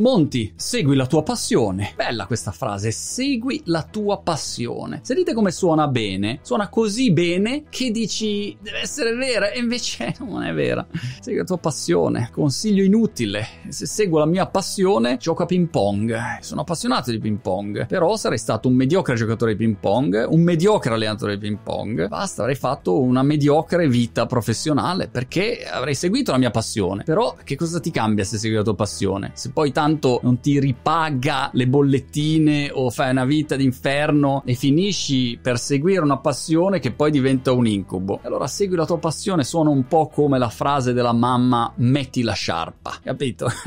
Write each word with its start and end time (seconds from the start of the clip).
Monti, 0.00 0.50
segui 0.56 0.96
la 0.96 1.04
tua 1.04 1.22
passione. 1.22 1.92
Bella 1.94 2.24
questa 2.24 2.52
frase, 2.52 2.90
segui 2.90 3.60
la 3.66 3.82
tua 3.82 4.18
passione. 4.20 5.00
Sentite 5.02 5.34
come 5.34 5.50
suona 5.50 5.88
bene, 5.88 6.38
suona 6.40 6.70
così 6.70 7.12
bene 7.12 7.64
che 7.68 7.90
dici 7.90 8.56
deve 8.62 8.80
essere 8.80 9.14
vera 9.14 9.50
e 9.50 9.58
invece 9.58 10.14
non 10.26 10.42
è 10.42 10.54
vera. 10.54 10.86
Segui 11.20 11.40
la 11.40 11.44
tua 11.44 11.58
passione, 11.58 12.30
consiglio 12.32 12.82
inutile. 12.82 13.46
Se 13.68 13.84
seguo 13.84 14.20
la 14.20 14.24
mia 14.24 14.46
passione, 14.46 15.18
gioco 15.18 15.42
a 15.42 15.46
ping 15.46 15.68
pong. 15.68 16.38
Sono 16.40 16.62
appassionato 16.62 17.10
di 17.10 17.18
ping 17.18 17.38
pong, 17.38 17.86
però 17.86 18.16
sarei 18.16 18.38
stato 18.38 18.68
un 18.68 18.76
mediocre 18.76 19.16
giocatore 19.16 19.54
di 19.54 19.58
ping 19.58 19.76
pong, 19.76 20.26
un 20.30 20.40
mediocre 20.40 20.94
allenatore 20.94 21.36
di 21.36 21.46
ping 21.46 21.58
pong. 21.62 22.08
Basta, 22.08 22.40
avrei 22.40 22.56
fatto 22.56 22.98
una 22.98 23.22
mediocre 23.22 23.86
vita 23.86 24.24
professionale 24.24 25.08
perché 25.08 25.68
avrei 25.70 25.94
seguito 25.94 26.32
la 26.32 26.38
mia 26.38 26.50
passione. 26.50 27.02
Però 27.02 27.36
che 27.44 27.56
cosa 27.56 27.80
ti 27.80 27.90
cambia 27.90 28.24
se 28.24 28.38
segui 28.38 28.56
la 28.56 28.62
tua 28.62 28.74
passione? 28.74 29.32
Se 29.34 29.50
poi 29.50 29.72
tanto 29.72 29.88
non 30.22 30.40
ti 30.40 30.60
ripaga 30.60 31.50
le 31.52 31.66
bollettine 31.66 32.70
o 32.72 32.90
fai 32.90 33.10
una 33.10 33.24
vita 33.24 33.56
d'inferno 33.56 34.42
e 34.44 34.54
finisci 34.54 35.38
per 35.40 35.58
seguire 35.58 36.00
una 36.00 36.18
passione 36.18 36.78
che 36.78 36.92
poi 36.92 37.10
diventa 37.10 37.52
un 37.52 37.66
incubo. 37.66 38.20
Allora 38.22 38.46
segui 38.46 38.76
la 38.76 38.86
tua 38.86 38.98
passione, 38.98 39.42
suona 39.42 39.70
un 39.70 39.86
po' 39.86 40.08
come 40.08 40.38
la 40.38 40.48
frase 40.48 40.92
della 40.92 41.12
mamma 41.12 41.72
metti 41.76 42.22
la 42.22 42.32
sciarpa, 42.32 42.98
capito? 43.02 43.48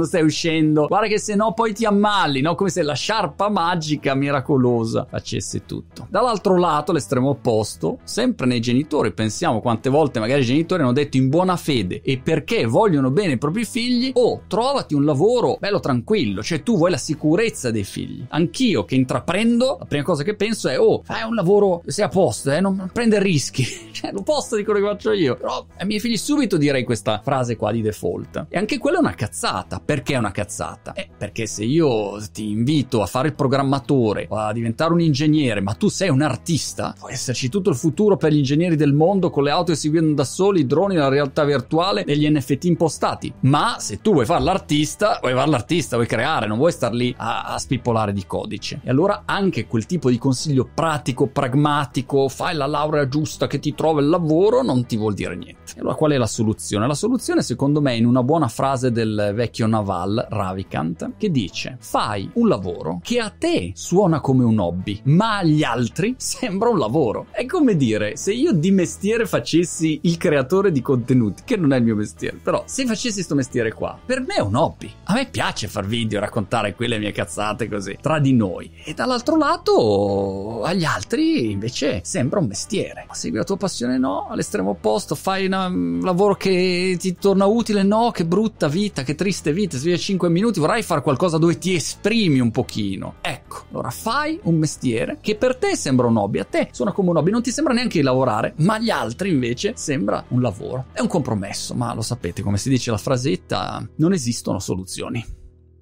Quando 0.00 0.06
stai 0.06 0.22
uscendo, 0.22 0.86
guarda 0.86 1.06
che 1.06 1.18
se 1.18 1.34
no 1.34 1.52
poi 1.52 1.74
ti 1.74 1.84
ammali, 1.84 2.40
no? 2.40 2.54
Come 2.54 2.70
se 2.70 2.82
la 2.82 2.94
sciarpa 2.94 3.48
magica, 3.50 4.14
miracolosa, 4.14 5.06
facesse 5.08 5.66
tutto. 5.66 6.06
Dall'altro 6.08 6.56
lato, 6.56 6.92
l'estremo 6.92 7.30
opposto, 7.30 7.98
sempre 8.04 8.46
nei 8.46 8.60
genitori, 8.60 9.12
pensiamo 9.12 9.60
quante 9.60 9.90
volte 9.90 10.20
magari 10.20 10.40
i 10.40 10.44
genitori 10.44 10.82
hanno 10.82 10.92
detto 10.92 11.16
in 11.16 11.28
buona 11.28 11.56
fede 11.56 12.00
e 12.02 12.18
perché 12.18 12.64
vogliono 12.64 13.10
bene 13.10 13.32
i 13.32 13.38
propri 13.38 13.64
figli, 13.64 14.12
oh, 14.14 14.42
trovati 14.46 14.94
un 14.94 15.04
lavoro 15.04 15.58
bello 15.60 15.78
tranquillo, 15.78 16.42
cioè 16.42 16.62
tu 16.62 16.76
vuoi 16.78 16.90
la 16.90 16.96
sicurezza 16.96 17.70
dei 17.70 17.84
figli. 17.84 18.24
Anch'io 18.30 18.84
che 18.84 18.94
intraprendo, 18.94 19.76
la 19.78 19.84
prima 19.84 20.02
cosa 20.02 20.22
che 20.22 20.34
penso 20.34 20.68
è, 20.68 20.80
oh, 20.80 21.02
fai 21.04 21.22
un 21.22 21.34
lavoro, 21.34 21.82
sei 21.84 22.06
a 22.06 22.08
posto, 22.08 22.50
eh, 22.50 22.60
non 22.60 22.88
prendere 22.92 23.22
rischi. 23.22 23.64
cioè, 23.92 24.10
l'opposto 24.10 24.56
di 24.56 24.64
quello 24.64 24.80
che 24.80 24.86
faccio 24.86 25.12
io. 25.12 25.36
Però 25.36 25.66
ai 25.76 25.86
miei 25.86 26.00
figli 26.00 26.16
subito 26.16 26.56
direi 26.56 26.82
questa 26.82 27.20
frase 27.22 27.56
qua 27.56 27.70
di 27.72 27.82
default. 27.82 28.46
E 28.48 28.56
anche 28.56 28.78
quella 28.78 28.96
è 28.96 29.00
una 29.00 29.14
cazzata. 29.14 29.82
Perché 29.84 30.14
è 30.14 30.16
una 30.16 30.30
cazzata? 30.30 30.94
Eh, 30.94 31.08
perché 31.14 31.46
se 31.46 31.64
io 31.64 32.18
ti 32.32 32.50
invito 32.50 33.02
a 33.02 33.06
fare 33.06 33.28
il 33.28 33.34
programmatore 33.34 34.26
o 34.30 34.36
a 34.36 34.52
diventare 34.54 34.94
un 34.94 35.00
ingegnere, 35.00 35.60
ma 35.60 35.74
tu 35.74 35.88
sei 35.88 36.08
un 36.08 36.22
artista, 36.22 36.94
può 36.98 37.10
esserci 37.10 37.50
tutto 37.50 37.68
il 37.68 37.76
futuro 37.76 38.16
per 38.16 38.32
gli 38.32 38.38
ingegneri 38.38 38.76
del 38.76 38.94
mondo 38.94 39.28
con 39.28 39.42
le 39.42 39.50
auto 39.50 39.72
eseguendo 39.72 40.14
da 40.14 40.24
soli, 40.24 40.60
i 40.60 40.66
droni, 40.66 40.94
la 40.94 41.08
realtà 41.08 41.44
virtuale 41.44 42.04
e 42.04 42.16
gli 42.16 42.28
NFT 42.28 42.64
impostati. 42.64 43.30
Ma 43.40 43.76
se 43.78 44.00
tu 44.00 44.12
vuoi 44.12 44.24
fare 44.24 44.42
l'artista, 44.42 45.18
vuoi 45.20 45.34
fare 45.40 45.50
l'artista, 45.52 45.96
vuoi 45.96 46.06
creare, 46.06 46.46
non 46.46 46.58
vuoi 46.58 46.70
star 46.70 46.92
lì 46.92 47.14
a, 47.16 47.44
a 47.44 47.58
spippolare 47.58 48.12
di 48.12 48.26
codice. 48.26 48.80
E 48.84 48.90
allora 48.90 49.22
anche 49.24 49.66
quel 49.66 49.86
tipo 49.86 50.10
di 50.10 50.18
consiglio 50.18 50.68
pratico, 50.72 51.28
pragmatico, 51.28 52.28
fai 52.28 52.54
la 52.54 52.66
laurea 52.66 53.08
giusta 53.08 53.46
che 53.46 53.58
ti 53.58 53.74
trova 53.74 54.00
il 54.00 54.08
lavoro, 54.08 54.62
non 54.62 54.84
ti 54.84 54.96
vuol 54.96 55.14
dire 55.14 55.36
niente. 55.36 55.72
E 55.76 55.80
allora 55.80 55.94
qual 55.94 56.12
è 56.12 56.18
la 56.18 56.26
soluzione? 56.26 56.86
La 56.86 56.94
soluzione 56.94 57.42
secondo 57.42 57.80
me 57.80 57.92
è 57.92 57.96
in 57.96 58.04
una 58.04 58.22
buona 58.22 58.48
frase 58.48 58.92
del 58.92 59.32
vecchio 59.34 59.66
Naval, 59.66 60.26
Ravikant, 60.28 61.12
che 61.16 61.30
dice 61.30 61.76
fai 61.80 62.28
un 62.34 62.48
lavoro 62.48 63.00
che 63.02 63.18
a 63.18 63.30
te 63.30 63.72
suona 63.74 64.20
come 64.20 64.44
un 64.44 64.58
hobby, 64.58 65.00
ma 65.04 65.38
agli 65.38 65.62
altri 65.62 66.14
sembra 66.18 66.68
un 66.68 66.78
lavoro. 66.78 67.26
È 67.30 67.46
come 67.46 67.76
dire, 67.76 68.16
se 68.16 68.32
io 68.32 68.52
di 68.52 68.70
mestiere 68.72 69.24
facessi 69.24 70.00
il 70.02 70.18
creatore 70.18 70.70
di 70.70 70.82
contenuti, 70.82 71.42
che 71.46 71.56
non 71.56 71.72
è 71.72 71.78
il 71.78 71.84
mio 71.84 71.96
mestiere, 71.96 72.36
però 72.42 72.62
se 72.66 72.84
facessi 72.84 73.14
questo 73.14 73.34
mestiere 73.34 73.72
qua, 73.72 73.98
per 74.04 74.20
me 74.20 74.34
è 74.34 74.40
un 74.40 74.54
hobby. 74.54 74.90
A 75.04 75.14
me 75.14 75.29
piace 75.30 75.68
far 75.68 75.86
video, 75.86 76.20
raccontare 76.20 76.74
quelle 76.74 76.98
mie 76.98 77.12
cazzate 77.12 77.68
così, 77.68 77.96
tra 78.00 78.18
di 78.18 78.32
noi. 78.32 78.70
E 78.84 78.94
dall'altro 78.94 79.36
lato, 79.36 80.62
agli 80.62 80.84
altri 80.84 81.50
invece 81.50 82.00
sembra 82.04 82.40
un 82.40 82.46
mestiere. 82.46 83.06
Segui 83.12 83.38
la 83.38 83.44
tua 83.44 83.56
passione 83.56 83.98
no, 83.98 84.28
all'estremo 84.28 84.70
opposto, 84.70 85.14
fai 85.14 85.46
una, 85.46 85.66
un 85.66 86.00
lavoro 86.02 86.34
che 86.34 86.96
ti 86.98 87.14
torna 87.14 87.46
utile 87.46 87.82
no, 87.82 88.10
che 88.10 88.24
brutta 88.24 88.68
vita, 88.68 89.02
che 89.02 89.14
triste 89.14 89.52
vita, 89.52 89.76
sveglia 89.76 89.96
5 89.96 90.28
minuti, 90.28 90.60
vorrai 90.60 90.82
fare 90.82 91.02
qualcosa 91.02 91.38
dove 91.38 91.58
ti 91.58 91.74
esprimi 91.74 92.40
un 92.40 92.50
pochino. 92.50 93.14
Ecco, 93.50 93.64
allora 93.72 93.90
fai 93.90 94.38
un 94.44 94.54
mestiere 94.54 95.18
che 95.20 95.34
per 95.34 95.56
te 95.56 95.74
sembra 95.74 96.06
un 96.06 96.16
hobby, 96.16 96.38
a 96.38 96.44
te 96.44 96.68
suona 96.70 96.92
come 96.92 97.10
un 97.10 97.16
hobby, 97.16 97.32
non 97.32 97.42
ti 97.42 97.50
sembra 97.50 97.74
neanche 97.74 98.00
lavorare, 98.00 98.54
ma 98.58 98.74
agli 98.74 98.90
altri 98.90 99.30
invece 99.30 99.72
sembra 99.74 100.24
un 100.28 100.40
lavoro. 100.40 100.86
È 100.92 101.00
un 101.00 101.08
compromesso, 101.08 101.74
ma 101.74 101.92
lo 101.92 102.02
sapete, 102.02 102.42
come 102.42 102.58
si 102.58 102.68
dice 102.68 102.92
la 102.92 102.96
frasetta, 102.96 103.84
non 103.96 104.12
esistono 104.12 104.60
soluzioni, 104.60 105.24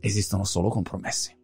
esistono 0.00 0.42
solo 0.42 0.70
compromessi. 0.70 1.36